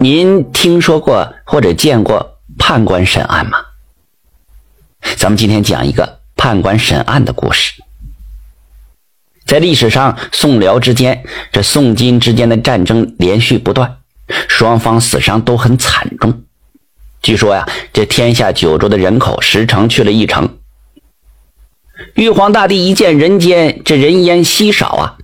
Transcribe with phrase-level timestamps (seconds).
[0.00, 3.58] 您听说过或者见过判官审案吗？
[5.16, 7.82] 咱们今天讲一个判官审案的故事。
[9.44, 13.98] 在历史上，宋辽之间，这宋金之间的战争连续不断，
[14.48, 16.44] 双方死伤都很惨重。
[17.20, 20.58] 据说呀，这天下九州的人口十成去了一成。
[22.14, 25.18] 玉皇大帝一见人间这人烟稀少啊，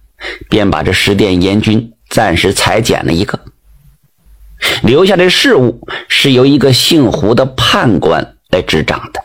[0.51, 3.39] 便把这十殿阎君暂时裁减了一个。
[4.83, 9.21] 留下的事务是由一个姓胡的判官来执掌的。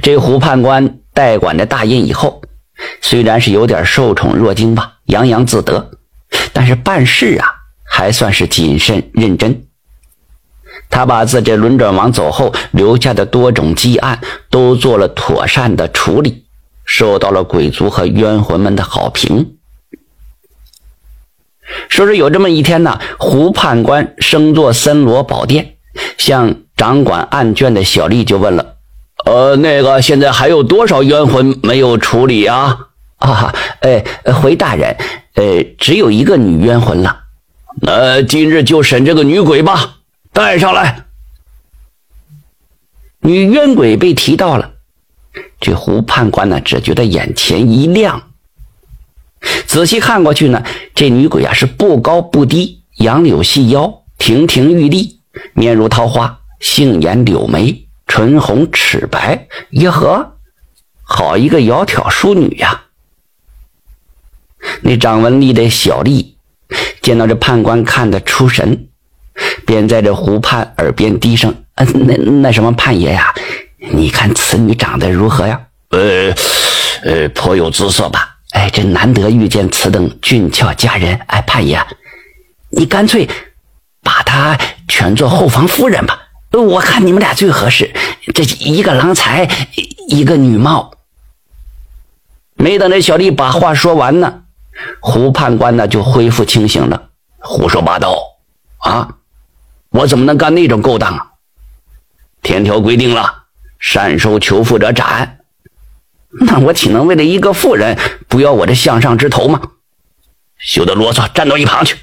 [0.00, 2.42] 这胡判官代管着大印以后，
[3.00, 5.90] 虽然是有点受宠若惊吧，洋洋自得，
[6.52, 7.48] 但是办事啊
[7.84, 9.64] 还算是谨慎认真。
[10.88, 16.44] 他把自这轮转王走后留下的多种积案都做了妥善的处理，
[16.84, 19.56] 受到了鬼族和冤魂们的好评。
[21.88, 25.74] 说是有这么一天呢，胡判官升坐森罗宝殿，
[26.18, 28.74] 向掌管案卷的小丽就问了
[29.26, 32.88] ：“呃，那个现在还有多少冤魂没有处理啊？”
[33.18, 34.96] 啊，哎，回大人，
[35.34, 37.20] 呃，只有一个女冤魂了。
[37.80, 39.98] 那今日就审这个女鬼吧，
[40.32, 41.04] 带上来。
[43.20, 44.72] 女冤鬼被提到了，
[45.60, 48.31] 这胡判官呢，只觉得眼前一亮。
[49.66, 50.62] 仔细看过去呢，
[50.94, 55.20] 这女鬼啊是不高不低，杨柳细腰，亭亭玉立，
[55.54, 60.36] 面如桃花，杏眼柳眉，唇红齿白，耶呵，
[61.02, 62.82] 好一个窈窕淑女呀！
[64.82, 66.36] 那掌纹立的小丽
[67.00, 68.86] 见到这判官看得出神，
[69.66, 73.34] 便在这湖畔耳边低声：“呃，那那什么判爷呀，
[73.90, 75.60] 你看此女长得如何呀？
[75.90, 76.32] 呃，
[77.02, 78.28] 呃，颇有姿色吧？”
[78.62, 81.84] 哎，这难得遇见此等俊俏佳人，哎，判爷，
[82.70, 83.28] 你干脆
[84.04, 86.16] 把她全做后房夫人吧。
[86.52, 87.92] 我看你们俩最合适，
[88.32, 89.48] 这一个郎才，
[90.06, 90.92] 一个女貌。
[92.54, 94.42] 没等这小丽把话说完呢，
[95.00, 97.08] 胡判官呢就恢复清醒了。
[97.38, 98.16] 胡说八道
[98.78, 99.16] 啊！
[99.90, 101.32] 我怎么能干那种勾当啊？
[102.44, 103.42] 天条规定了，
[103.80, 105.40] 善收求富者斩。
[106.40, 107.98] 那我岂能为了一个妇人
[108.28, 109.60] 不要我这项上之头吗？
[110.58, 111.96] 休得啰嗦，站到一旁去。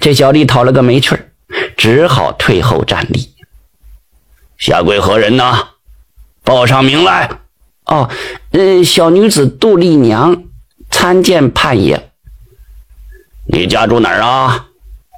[0.00, 1.32] 这小丽讨了个没趣儿，
[1.76, 3.34] 只好退后站立。
[4.58, 5.68] 下跪何人呢？
[6.42, 7.30] 报上名来。
[7.86, 8.10] 哦，
[8.52, 10.44] 嗯，小女子杜丽娘
[10.90, 12.10] 参见判爷。
[13.46, 14.66] 你家住哪儿啊？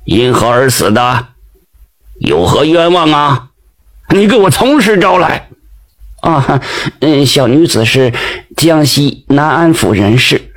[0.05, 1.29] 因何而死的？
[2.19, 3.51] 有何冤枉啊？
[4.11, 5.46] 你给我从实招来。
[6.27, 6.61] 啊，
[6.99, 8.13] 嗯，小女子是
[8.57, 10.51] 江西南安府人士，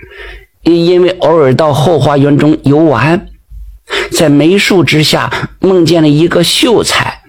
[0.63, 3.27] 因为偶尔到后花园中游玩，
[4.11, 7.21] 在梅树之下梦见了一个秀才，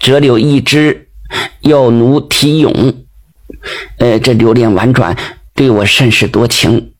[0.00, 1.06] 折柳一枝，
[1.60, 2.94] 要奴提咏，
[3.98, 5.16] 呃，这流连婉转，
[5.54, 6.90] 对我甚是多情。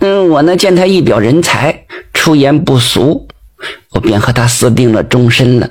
[0.00, 1.84] 嗯，我呢见他一表人才，
[2.14, 3.28] 出言不俗，
[3.90, 5.70] 我便和他私定了终身了。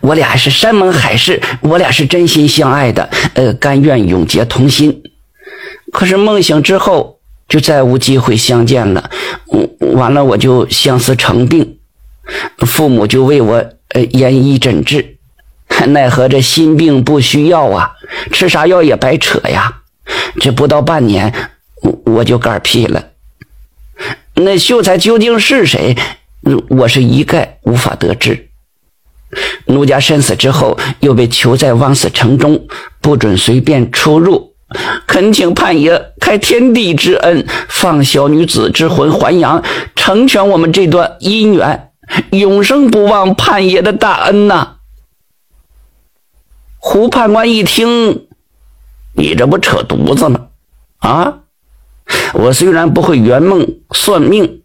[0.00, 5.02] 我俩是山盟海誓，我俩是真心相爱的，呃，甘愿永结同心。
[5.92, 9.10] 可是梦醒之后，就再无机会相见了。
[9.94, 11.78] 完了，我就相思成病，
[12.58, 15.16] 父母就为我呃研医诊治，
[15.88, 17.92] 奈何这心病不需药啊，
[18.32, 19.82] 吃啥药也白扯呀。
[20.40, 21.32] 这不到半年，
[22.04, 23.04] 我就嗝屁了。
[24.34, 25.96] 那秀才究竟是谁？
[26.68, 28.49] 我是一概无法得知。
[29.66, 32.66] 奴家身死之后，又被囚在枉死城中，
[33.00, 34.54] 不准随便出入。
[35.06, 39.62] 恳请判爷开天地之恩，放小女子之魂还阳，
[39.96, 41.90] 成全我们这段姻缘，
[42.30, 44.76] 永生不忘判爷的大恩呐！
[46.78, 48.26] 胡判官一听，
[49.14, 50.46] 你这不扯犊子吗？
[50.98, 51.38] 啊！
[52.34, 54.62] 我虽然不会圆梦算命，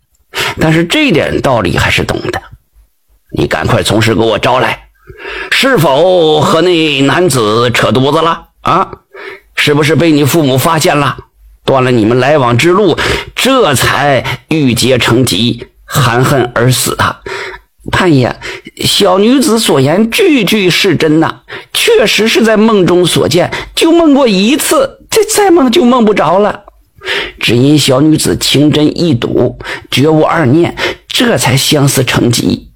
[0.59, 2.34] 但是这点道理还是懂的。
[3.37, 4.87] 你赶快从实给我招来，
[5.51, 8.91] 是否和那男子扯犊子了啊？
[9.55, 11.17] 是不是被你父母发现了，
[11.63, 12.97] 断了你们来往之路，
[13.35, 17.17] 这才郁结成疾，含恨而死的？
[17.91, 18.35] 判爷，
[18.77, 21.41] 小女子所言句句是真呐，
[21.71, 26.63] 确实是在梦中所见，就梦过一次，这再梦就梦不着了。
[27.39, 29.59] 只因小女子情真意笃，
[29.91, 30.75] 绝无二念，
[31.07, 32.71] 这才相思成疾。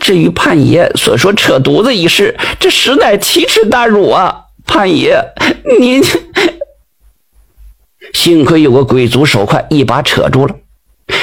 [0.00, 4.44] 至于判爷所说扯犊子一事，这实乃奇耻大辱啊！
[4.64, 5.20] 判爷，
[5.80, 6.02] 您
[8.12, 10.54] 幸亏有个鬼族手快，一把扯住了，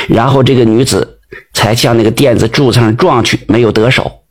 [0.09, 1.19] 然后这个女子
[1.53, 4.24] 才向那个垫子柱子上撞去，没有得手。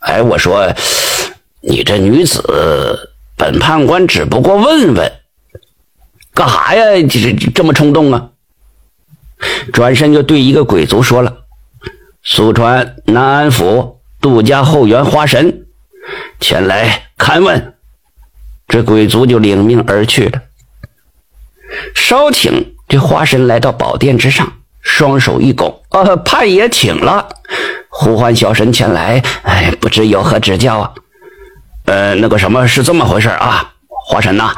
[0.00, 0.72] 哎，我说，
[1.60, 2.42] 你这女子，
[3.36, 5.12] 本判官只不过问问，
[6.32, 6.84] 干啥呀？
[7.08, 8.30] 这这这么冲动啊？
[9.72, 11.44] 转身就对一个鬼卒说了
[12.28, 15.66] ：“速传南安府杜家后园花神
[16.40, 17.74] 前来勘问。”
[18.66, 20.42] 这鬼卒就领命而去了。
[21.94, 27.28] 稍请这花神来到宝殿之上，双手一拱：“呃，判爷请了，
[27.88, 29.22] 呼唤小神前来。
[29.42, 30.92] 哎，不知有何指教啊
[31.86, 33.72] ？”“呃，那个什么是这么回事啊？
[34.04, 34.52] 花神呐，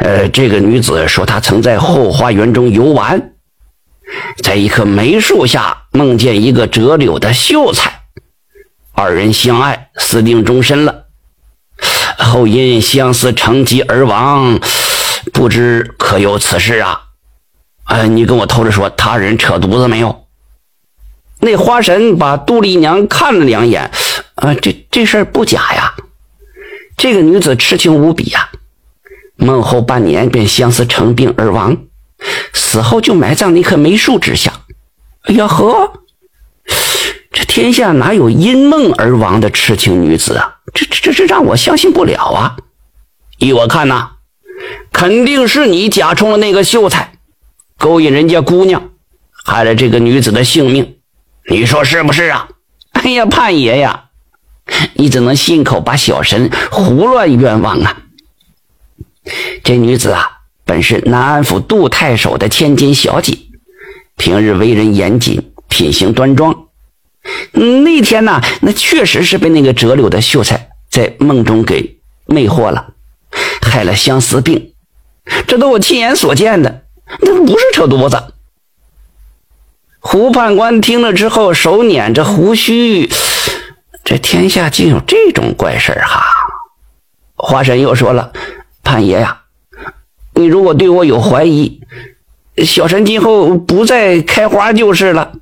[0.00, 3.34] 呃，这个女子说她曾在后花园中游玩。”
[4.42, 8.00] 在一棵梅树下梦见一个折柳的秀才，
[8.92, 11.04] 二人相爱，私定终身了。
[12.18, 14.58] 后因相思成疾而亡，
[15.32, 17.02] 不知可有此事啊？
[17.86, 20.26] 呃，你跟我偷着说，他人扯犊子没有？
[21.40, 23.90] 那花神把杜丽娘看了两眼，
[24.34, 25.94] 啊，这这事儿不假呀。
[26.96, 28.48] 这个女子痴情无比呀，
[29.36, 31.76] 梦后半年便相思成病而亡。
[32.52, 34.52] 死后就埋葬那棵梅树之下。
[35.22, 35.92] 哎呀呵，
[37.30, 40.56] 这天下哪有因梦而亡的痴情女子啊？
[40.74, 42.56] 这这这这让我相信不了啊！
[43.38, 44.12] 依我看呐，
[44.92, 47.12] 肯定是你假充了那个秀才，
[47.78, 48.82] 勾引人家姑娘，
[49.44, 50.96] 害了这个女子的性命。
[51.50, 52.48] 你说是不是啊？
[52.92, 54.04] 哎呀，判爷呀，
[54.94, 57.96] 你怎能信口把小神胡乱冤枉啊？
[59.62, 60.37] 这女子啊！
[60.68, 63.38] 本是南安府杜太守的千金小姐，
[64.18, 66.66] 平日为人严谨，品行端庄。
[67.52, 72.92] 那天呢，那确实是被那个折柳的秀才在梦中给魅惑了，
[73.62, 74.74] 害了相思病。
[75.46, 76.82] 这都我亲眼所见的，
[77.20, 78.34] 那不是扯犊子。
[80.00, 83.10] 胡判官听了之后，手捻着胡须，
[84.04, 86.22] 这天下竟有这种怪事哈！
[87.36, 88.32] 花神又说了
[88.84, 89.44] ：“判爷呀。”
[90.38, 91.80] 你如果对我有怀疑，
[92.64, 95.32] 小神今后不再开花就是了。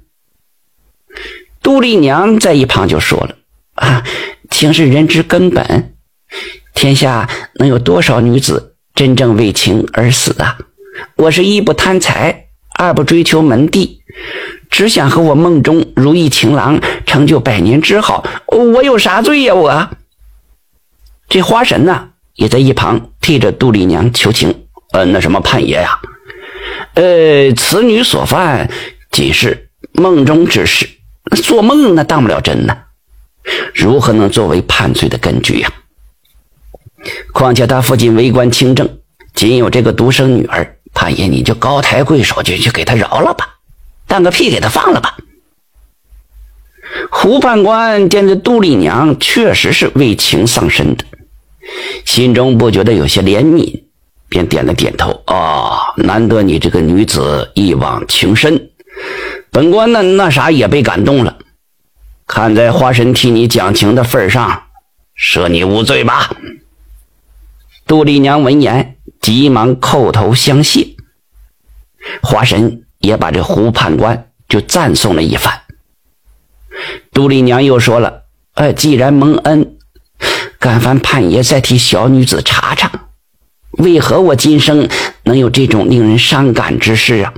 [1.63, 3.37] 杜丽娘在一旁就说了
[3.77, 4.03] ：“啊，
[4.49, 5.95] 情是人之根本，
[6.75, 10.57] 天下能有多少女子真正为情而死啊？
[11.17, 12.47] 我是一不贪财，
[12.79, 14.01] 二不追求门第，
[14.71, 18.27] 只想和我梦中如意情郎成就百年之好。
[18.47, 19.55] 我有啥罪呀？
[19.55, 19.91] 我
[21.29, 24.55] 这花神呢，也在一旁替着杜丽娘求情。”
[24.97, 26.01] 呃，那什么判爷呀？
[26.95, 28.71] 呃，此女所犯
[29.11, 30.89] 仅是梦中之事，
[31.45, 32.75] 做梦那当不了真呢，
[33.75, 35.71] 如何能作为判罪的根据呀？
[37.35, 38.89] 况且他父亲为官清正，
[39.35, 43.47] 仅有这个独生女儿，判爷你就高抬贵手，就去给他饶了吧，
[44.07, 45.19] 当个屁给他放了吧。
[47.11, 51.05] 胡判官见这杜丽娘确实是为情丧身的，
[52.07, 53.83] 心中不觉得有些怜悯。
[54.29, 55.23] 便点了点头。
[55.27, 58.71] 啊，难得你这个女子一往情深，
[59.51, 61.39] 本官那那啥也被感动了。
[62.27, 64.65] 看在花神替你讲情的份上，
[65.17, 66.31] 赦你无罪吧。
[67.87, 70.97] 杜丽娘闻言，急忙叩头相谢。
[72.21, 75.61] 花神也把这胡判官就赞颂了一番。
[77.13, 78.25] 杜丽娘又说了
[78.55, 79.79] ：“哎，既然蒙恩，
[80.59, 82.91] 干烦判爷再替小女子查查。”
[83.79, 84.89] 为何我今生
[85.25, 87.35] 能有这种令人伤感之事啊？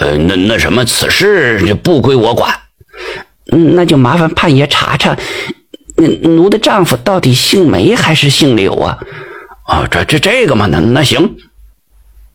[0.00, 2.54] 呃，那那什么，此事不归我管。
[3.52, 5.16] 嗯，那就麻烦判爷查查，
[5.96, 8.98] 那奴的丈夫到底姓梅还是姓柳啊？
[9.66, 11.36] 啊，这这这个嘛，那那行。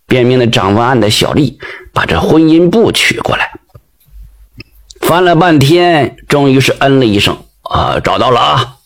[0.06, 1.60] 便命的掌文案的小丽
[1.92, 3.52] 把这婚姻簿取过来，
[5.02, 8.78] 翻了半天，终于是嗯了一声：“啊，找到了啊！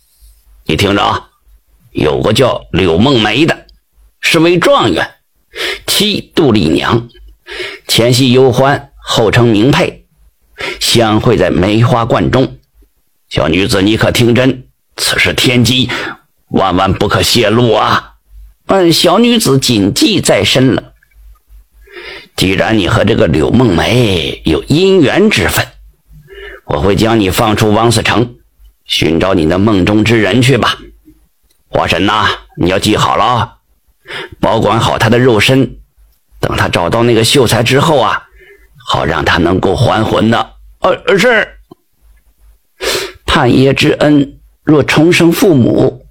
[0.66, 1.28] 你听着啊，
[1.92, 3.61] 有个叫柳梦梅的。”
[4.22, 5.16] 是位状元，
[5.86, 7.10] 妻杜丽娘，
[7.88, 10.06] 前系幽欢，后称名配，
[10.80, 12.58] 相会在梅花观中。
[13.28, 14.68] 小女子，你可听真？
[14.96, 15.90] 此事天机，
[16.50, 18.13] 万万不可泄露啊！
[18.68, 20.94] 嗯，小女子谨记在身了。
[22.36, 25.66] 既然你和这个柳梦梅有姻缘之分，
[26.66, 28.36] 我会将你放出王死城，
[28.86, 30.78] 寻找你的梦中之人去吧。
[31.68, 33.58] 花神呐，你要记好了。
[34.39, 35.77] 保管好他的肉身，
[36.39, 38.24] 等他找到那个秀才之后啊，
[38.88, 40.48] 好让他能够还魂呢。
[40.80, 41.48] 呃，是。
[43.25, 46.06] 判爷之恩，若重生父母，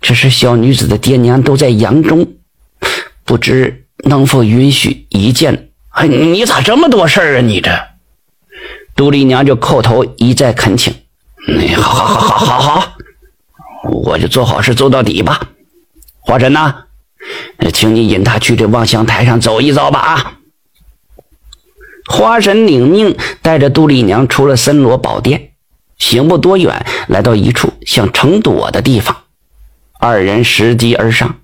[0.00, 2.26] 只是小女子的爹娘都在阳中，
[3.24, 5.70] 不知能否允许一见？
[5.90, 7.40] 哎，你咋这么多事儿啊？
[7.40, 7.70] 你这。
[8.96, 10.92] 杜丽娘就叩头一再恳请
[11.76, 12.92] ：“好好好好好好，
[13.84, 15.40] 我就做好事做到底吧。
[16.18, 16.84] 华神呐，
[17.72, 20.36] 请你引他去这望乡台上走一遭吧。”啊！
[22.06, 25.52] 花神领命，带着杜丽娘出了森罗宝殿，
[25.96, 29.16] 行不多远，来到一处像城垛的地方。
[30.00, 31.36] 二人拾级而上，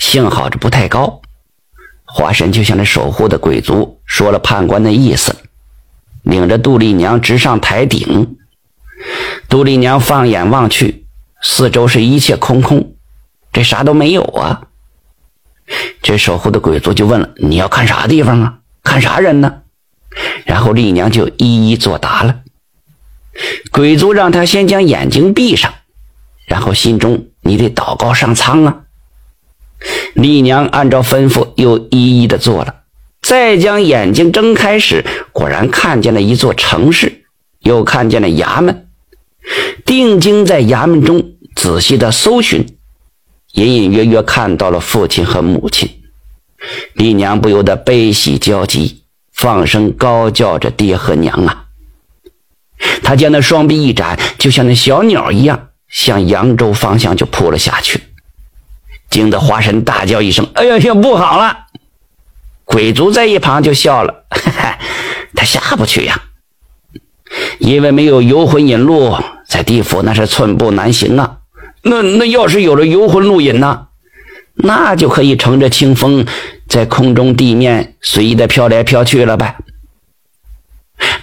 [0.00, 1.20] 幸好这不太高。
[2.06, 5.36] 花神就向那守护的鬼族说了判官的意思，
[6.22, 8.36] 领着杜丽娘直上台顶。
[9.48, 11.06] 杜丽娘放眼望去，
[11.42, 12.94] 四周是一切空空，
[13.52, 14.62] 这啥都没有啊。
[16.02, 18.58] 这守护的鬼族就问了：“你要看啥地方啊？
[18.82, 19.62] 看啥人呢？”
[20.44, 22.40] 然后丽娘就一一作答了。
[23.72, 25.74] 鬼族让他先将眼睛闭上，
[26.46, 28.82] 然后心中你得祷告上苍啊。
[30.14, 32.82] 丽娘按照吩咐又一一的做了，
[33.22, 37.24] 再将眼睛睁开时，果然看见了一座城市，
[37.60, 38.86] 又看见了衙门。
[39.84, 42.73] 定睛在衙门中仔细的搜寻，
[43.54, 45.88] 隐隐约约看到了父亲和母亲。
[46.92, 49.00] 丽娘不由得悲喜交集。
[49.32, 51.64] 放声高叫着：“爹和娘啊！”
[53.02, 58.00] 他将那双臂一展，就像那小鸟一样，向扬州方向就扑了下去。
[59.10, 61.66] 惊得花神大叫一声：“哎呀呀，不好了！”
[62.64, 64.78] 鬼族在一旁就笑了：“哈哈，
[65.34, 66.22] 他下不去呀，
[67.58, 69.16] 因为没有游魂引路，
[69.48, 71.38] 在地府那是寸步难行啊。
[71.84, 73.86] 那那要是有了游魂路引呢，
[74.54, 76.26] 那就可以乘着清风。”
[76.66, 79.58] 在空中、地面随意的飘来飘去了呗。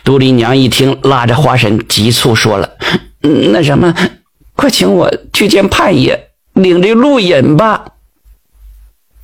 [0.03, 2.77] 杜丽娘一听，拉着花神急促说了
[3.21, 3.93] ：“那什么，
[4.55, 7.85] 快请我去见盼爷，领这路引吧。”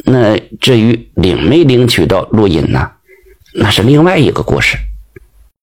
[0.06, 2.92] 那至于领没领取到路引呢，
[3.54, 4.76] 那是另外一个故事。